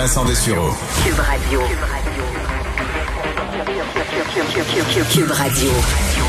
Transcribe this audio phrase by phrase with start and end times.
[0.00, 0.70] Vincent Dessureau.
[1.04, 1.60] Cube Radio.
[5.12, 5.70] Cube Radio.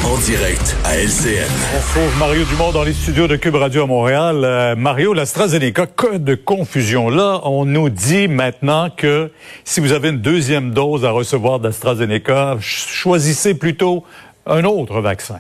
[0.04, 1.48] En direct à LCN.
[1.74, 4.42] On retrouve Mario Dumont dans les studios de Cube Radio à Montréal.
[4.44, 7.10] Euh, Mario, l'AstraZeneca, que de confusion.
[7.10, 9.32] Là, on nous dit maintenant que
[9.64, 14.04] si vous avez une deuxième dose à recevoir d'AstraZeneca, choisissez plutôt
[14.46, 15.40] un autre vaccin.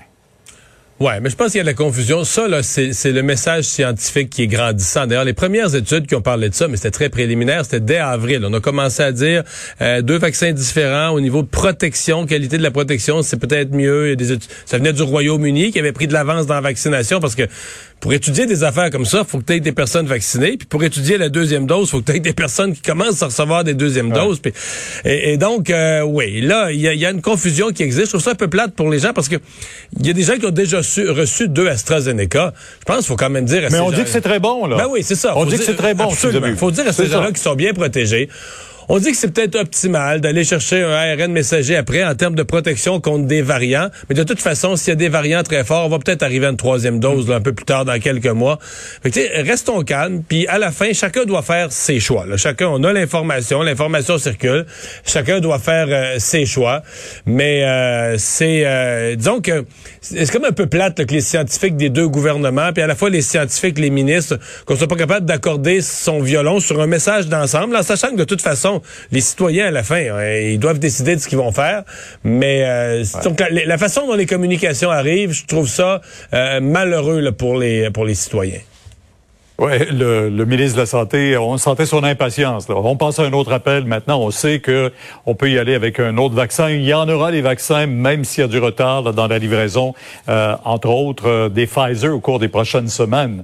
[1.01, 2.23] Ouais, mais je pense qu'il y a de la confusion.
[2.23, 5.07] Ça, là, c'est le message scientifique qui est grandissant.
[5.07, 7.97] D'ailleurs, les premières études qui ont parlé de ça, mais c'était très préliminaire, c'était dès
[7.97, 8.45] avril.
[8.45, 9.43] On a commencé à dire
[9.81, 14.05] euh, deux vaccins différents au niveau de protection, qualité de la protection, c'est peut-être mieux.
[14.05, 16.61] Il y a des ça venait du Royaume-Uni qui avait pris de l'avance dans la
[16.61, 17.47] vaccination parce que
[18.01, 20.57] pour étudier des affaires comme ça, faut que tu aies des personnes vaccinées.
[20.57, 23.27] Puis pour étudier la deuxième dose, faut que tu aies des personnes qui commencent à
[23.27, 24.39] recevoir des deuxièmes doses.
[24.39, 24.51] Puis,
[25.05, 28.07] et, donc, euh, oui, là, il y a, une confusion qui existe.
[28.07, 29.35] Je trouve ça un peu plate pour les gens parce que
[29.99, 32.53] il y a des gens qui ont déjà reçu deux AstraZeneca.
[32.79, 33.65] Je pense qu'il faut quand même dire...
[33.65, 34.77] À Mais on dit que c'est très bon, là.
[34.77, 35.37] Ben oui, c'est ça.
[35.37, 36.09] On dit que c'est très bon.
[36.09, 38.29] Il faut dire à ces gens-là qui sont bien protégés.
[38.93, 42.43] On dit que c'est peut-être optimal d'aller chercher un ARN messager après en termes de
[42.43, 43.87] protection contre des variants.
[44.09, 46.47] Mais de toute façon, s'il y a des variants très forts, on va peut-être arriver
[46.47, 48.59] à une troisième dose là, un peu plus tard dans quelques mois.
[48.61, 50.23] Fait restons calmes.
[50.27, 52.25] Puis à la fin, chacun doit faire ses choix.
[52.25, 52.35] Là.
[52.35, 54.65] Chacun, on a l'information, l'information circule.
[55.05, 56.81] Chacun doit faire euh, ses choix.
[57.25, 59.63] Mais euh, c'est, euh, disons que
[60.01, 63.09] c'est comme un peu plate que les scientifiques des deux gouvernements, puis à la fois
[63.09, 67.77] les scientifiques, les ministres, qu'on soit pas capable d'accorder son violon sur un message d'ensemble,
[67.77, 68.80] en sachant que de toute façon,
[69.11, 71.83] les citoyens, à la fin, hein, ils doivent décider de ce qu'ils vont faire.
[72.23, 73.03] Mais euh,
[73.65, 76.01] la, façon dont les communications arrivent, je trouve ça
[76.33, 78.59] euh, malheureux pour les pour les citoyens.
[79.61, 82.65] Oui, le, le, ministre de la Santé, on sentait son impatience.
[82.67, 84.19] On passe à un autre appel maintenant.
[84.19, 84.91] On sait que
[85.27, 86.71] on peut y aller avec un autre vaccin.
[86.71, 89.93] Il y en aura des vaccins, même s'il y a du retard dans la livraison,
[90.29, 93.43] euh, entre autres euh, des Pfizer au cours des prochaines semaines.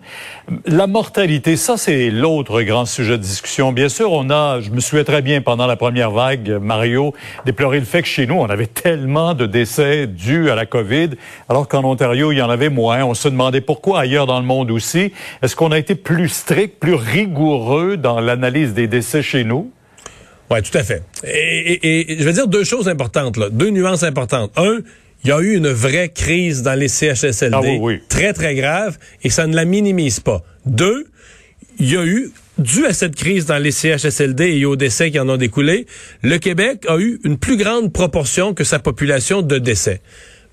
[0.66, 3.72] La mortalité, ça c'est l'autre grand sujet de discussion.
[3.72, 7.14] Bien sûr, on a, je me souviens très bien pendant la première vague, Mario,
[7.46, 11.10] déplorer le fait que chez nous, on avait tellement de décès dus à la COVID,
[11.48, 13.04] alors qu'en Ontario, il y en avait moins.
[13.04, 15.14] On se demandait pourquoi ailleurs dans le monde aussi.
[15.44, 19.74] Est-ce qu'on a été plus strict, plus rigoureux dans l'analyse des décès chez nous?
[20.50, 21.04] Oui, tout à fait.
[21.26, 24.54] Et, je vais dire deux choses importantes, là, deux nuances importantes.
[24.56, 24.80] Un,
[25.26, 28.98] il y a eu une vraie crise dans les CHSLD, ah oui, très, très grave,
[29.24, 30.46] et ça ne la minimise pas.
[30.66, 31.08] Deux,
[31.78, 35.20] il y a eu, dû à cette crise dans les CHSLD et aux décès qui
[35.20, 35.88] en ont découlé,
[36.24, 40.00] le Québec a eu une plus grande proportion que sa population de décès.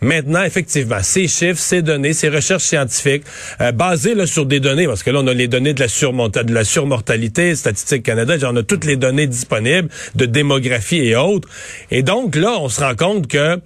[0.05, 3.25] Maintenant, effectivement, ces chiffres, ces données, ces recherches scientifiques,
[3.63, 6.43] euh, basées là, sur des données, parce que là, on a les données de la,
[6.43, 11.49] de la surmortalité, Statistique Canada, on a toutes les données disponibles de démographie et autres.
[11.91, 13.59] Et donc, là, on se rend compte que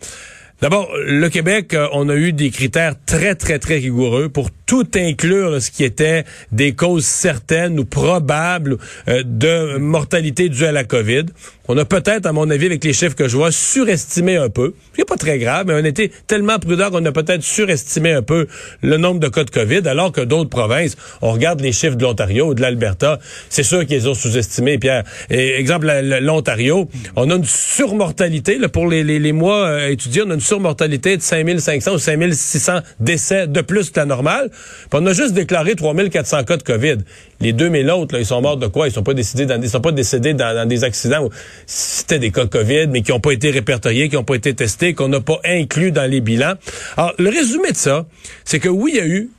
[0.61, 4.87] D'abord, le Québec, euh, on a eu des critères très, très, très rigoureux pour tout
[4.95, 8.77] inclure ce qui était des causes certaines ou probables
[9.09, 11.25] euh, de mortalité due à la COVID.
[11.71, 14.75] On a peut-être, à mon avis, avec les chiffres que je vois, surestimé un peu.
[14.97, 18.47] Ce pas très grave, mais on était tellement prudent qu'on a peut-être surestimé un peu
[18.83, 22.05] le nombre de cas de COVID, alors que d'autres provinces, on regarde les chiffres de
[22.05, 23.19] l'Ontario ou de l'Alberta,
[23.51, 25.05] c'est sûr qu'ils ont sous-estimé, Pierre.
[25.29, 25.91] Et, exemple,
[26.21, 31.17] l'Ontario, on a une surmortalité, là, pour les mois euh, étudiés, on a une surmortalité
[31.19, 34.51] de 5500 ou 5600 décès de plus que la normale.
[34.93, 36.97] On a juste déclaré 3400 cas de COVID.
[37.41, 38.89] Les 2000 autres, là, ils sont morts de quoi?
[38.89, 41.31] Ils sont pas sont pas décédés dans, des accidents où
[41.67, 44.55] c'était des cas de COVID, mais qui n'ont pas été répertoriés, qui n'ont pas été
[44.55, 46.55] testés, qu'on n'a pas inclus dans les bilans.
[46.97, 48.07] Alors, le résumé de ça,
[48.45, 49.31] c'est que oui, il y a eu,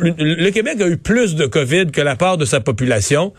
[0.00, 3.32] le Québec a eu plus de COVID que la part de sa population,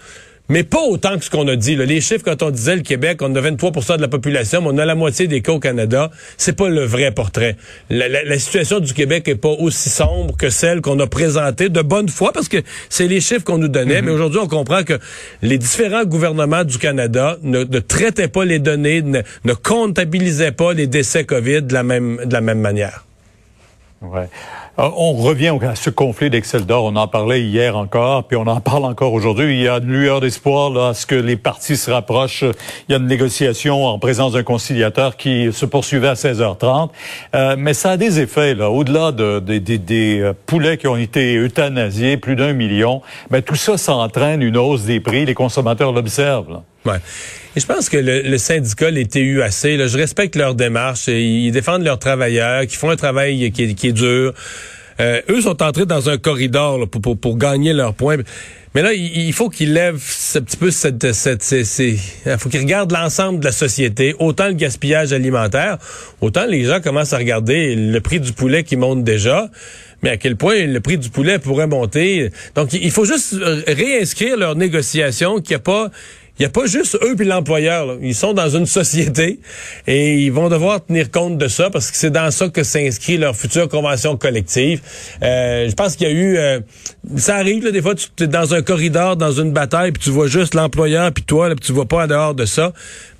[0.49, 1.75] mais pas autant que ce qu'on a dit.
[1.75, 4.77] Les chiffres, quand on disait le Québec, on a 23% de la population, mais on
[4.77, 7.55] a la moitié des cas au Canada, c'est pas le vrai portrait.
[7.89, 12.09] La, situation du Québec est pas aussi sombre que celle qu'on a présentée de bonne
[12.09, 12.57] foi, parce que
[12.89, 14.07] c'est les chiffres qu'on nous donnait, mhm.
[14.07, 14.99] mais aujourd'hui, on comprend que
[15.41, 20.87] les différents gouvernements du Canada ne, traitaient pas les données, ne, ne comptabilisaient pas les
[20.87, 23.04] décès COVID de la même, de la même manière.
[24.01, 24.29] Ouais.
[24.77, 26.83] Euh, on revient à ce conflit d'Excel d'or.
[26.83, 29.55] On en parlait hier encore, puis on en parle encore aujourd'hui.
[29.55, 32.43] Il y a une lueur d'espoir là, à ce que les partis se rapprochent.
[32.43, 36.89] Il y a une négociation en présence d'un conciliateur qui se poursuivait à 16h30.
[37.35, 41.35] Euh, mais ça a des effets, là, au-delà de, des euh, poulets qui ont été
[41.37, 43.01] euthanasiés, plus d'un million.
[43.31, 45.25] Mais tout ça, ça entraîne une hausse des prix.
[45.25, 46.61] Les consommateurs l'observent.
[46.85, 46.97] Ouais.
[47.55, 51.07] Et je pense que le, le syndicat, les TUAC, là, je respecte leur démarche.
[51.07, 54.33] Ils défendent leurs travailleurs, qui font un travail qui est, qui est dur.
[54.99, 58.17] Euh, eux sont entrés dans un corridor là, pour, pour, pour, gagner leurs points.
[58.73, 60.03] Mais là, il, faut qu'ils lèvent
[60.35, 61.13] un petit peu cette...
[61.13, 61.97] cette, il
[62.37, 65.77] faut qu'ils regardent l'ensemble de la société, autant le gaspillage alimentaire,
[66.19, 69.49] autant les gens commencent à regarder le prix du poulet qui monte déjà
[70.05, 72.29] mais à quel point le prix du poulet pourrait monter?
[72.53, 73.35] Donc, il faut juste
[73.67, 75.89] réinscrire leur négociation qu'il n'y a pas
[76.37, 77.97] il n'y a pas juste eux puis l'employeur.
[78.01, 79.39] Ils sont dans une société
[79.87, 83.17] et ils vont devoir tenir compte de ça parce que c'est dans ça que s'inscrit
[83.17, 84.81] leur future convention collective.
[85.23, 86.37] Euh, je pense qu'il y a eu...
[86.37, 86.59] Euh,
[87.15, 90.09] ça arrive, là, des fois, tu es dans un corridor, dans une bataille, puis tu
[90.09, 92.73] vois juste l'employeur, puis toi, là, puis tu vois pas en dehors de ça.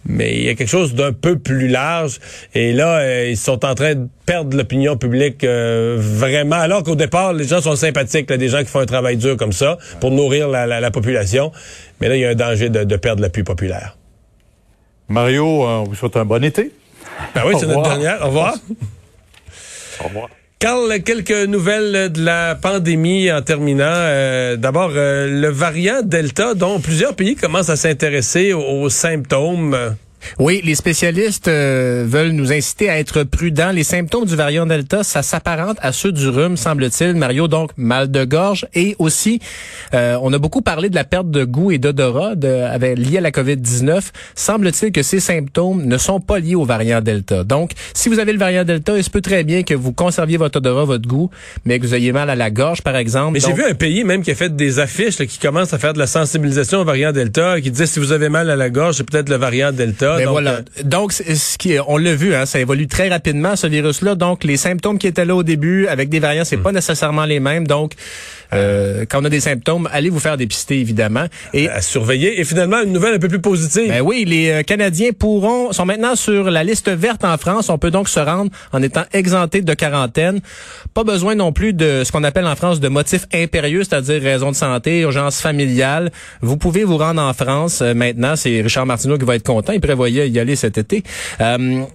[0.07, 2.19] Mais il y a quelque chose d'un peu plus large.
[2.53, 6.57] Et là, euh, ils sont en train de perdre l'opinion publique euh, vraiment.
[6.57, 9.35] Alors qu'au départ, les gens sont sympathiques, là, des gens qui font un travail dur
[9.35, 11.51] comme ça pour nourrir la, la, population.
[11.99, 13.97] Mais là, il y a un danger de, de perdre l'appui populaire.
[15.09, 16.71] Mario, on vous souhaite un bon été.
[17.33, 18.21] Ben oui, c'est notre dernière.
[18.21, 18.55] Au revoir.
[20.01, 20.29] Au revoir.
[20.65, 23.83] Carl, quelques nouvelles de la pandémie en terminant.
[23.85, 29.95] Euh, d'abord, le variant Delta, dont plusieurs pays commencent à s'intéresser aux symptômes.
[30.39, 33.71] Oui, les spécialistes euh, veulent nous inciter à être prudents.
[33.71, 37.47] Les symptômes du variant Delta, ça s'apparente à ceux du rhume, semble-t-il, Mario.
[37.47, 39.39] Donc, mal de gorge et aussi,
[39.93, 43.31] euh, on a beaucoup parlé de la perte de goût et d'odorat liée à la
[43.31, 44.01] COVID-19.
[44.35, 47.43] Semble-t-il que ces symptômes ne sont pas liés au variant Delta.
[47.43, 50.37] Donc, si vous avez le variant Delta, il se peut très bien que vous conserviez
[50.37, 51.29] votre odorat, votre goût,
[51.65, 53.33] mais que vous ayez mal à la gorge, par exemple.
[53.33, 55.93] Mais j'ai vu un pays même qui a fait des affiches qui commence à faire
[55.93, 58.95] de la sensibilisation au variant Delta, qui disait si vous avez mal à la gorge,
[58.95, 60.14] c'est peut-être le variant Delta.
[60.17, 60.51] Ben donc, voilà.
[60.51, 64.15] Euh, donc, ce qui, on l'a vu, hein, ça évolue très rapidement ce virus-là.
[64.15, 66.63] Donc, les symptômes qui étaient là au début avec des variants, c'est hmm.
[66.63, 67.67] pas nécessairement les mêmes.
[67.67, 67.93] Donc,
[68.53, 71.25] euh, quand on a des symptômes, allez vous faire dépister évidemment.
[71.53, 72.39] Et à surveiller.
[72.39, 73.89] Et finalement, une nouvelle un peu plus positive.
[73.89, 77.69] Ben oui, les euh, Canadiens pourront sont maintenant sur la liste verte en France.
[77.69, 80.39] On peut donc se rendre en étant exempté de quarantaine.
[80.93, 84.51] Pas besoin non plus de ce qu'on appelle en France de motifs impérieux, c'est-à-dire raison
[84.51, 86.11] de santé, urgence familiale.
[86.41, 88.35] Vous pouvez vous rendre en France euh, maintenant.
[88.35, 89.73] C'est Richard Martineau qui va être content.
[89.73, 91.03] Il prévoyait y aller cet été.
[91.41, 91.85] Euh,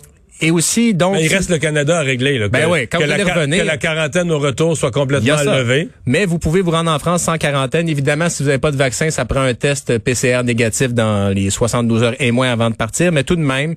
[0.42, 1.16] et aussi, donc...
[1.20, 2.38] il reste le Canada à régler.
[2.38, 5.36] Là, ben oui, quand que, vous la, revenir, que la quarantaine au retour soit complètement
[5.36, 5.88] levée.
[6.06, 7.88] Mais vous pouvez vous rendre en France sans quarantaine.
[7.90, 11.50] Évidemment, si vous n'avez pas de vaccin, ça prend un test PCR négatif dans les
[11.50, 13.12] 72 heures et moins avant de partir.
[13.12, 13.74] Mais tout de même,